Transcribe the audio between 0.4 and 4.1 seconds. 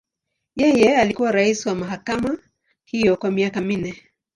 Yeye alikuwa rais wa mahakama hiyo kwa miaka minne.